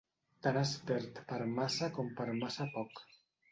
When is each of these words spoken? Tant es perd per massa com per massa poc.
Tant 0.45 0.55
es 0.61 0.71
perd 0.91 1.21
per 1.33 1.37
massa 1.61 1.91
com 2.01 2.11
per 2.19 2.29
massa 2.43 2.69
poc. 2.79 3.07